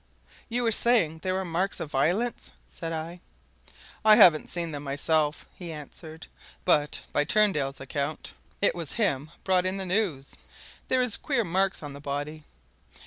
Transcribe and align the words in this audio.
"You 0.49 0.63
were 0.63 0.71
saying 0.71 1.19
there 1.19 1.35
were 1.35 1.45
marks 1.45 1.79
of 1.79 1.91
violence," 1.91 2.53
said 2.65 2.91
I. 2.91 3.21
"I 4.03 4.15
haven't 4.15 4.49
seen 4.49 4.71
them 4.71 4.81
myself," 4.81 5.45
he 5.53 5.71
answered. 5.71 6.25
"But 6.65 7.03
by 7.13 7.23
Turndale's 7.23 7.79
account 7.79 8.33
it 8.61 8.73
was 8.73 8.93
him 8.93 9.29
brought 9.43 9.67
in 9.67 9.77
the 9.77 9.85
news 9.85 10.37
there 10.87 11.03
is 11.03 11.17
queer 11.17 11.43
marks 11.43 11.83
on 11.83 11.93
the 11.93 12.01
body. 12.01 12.43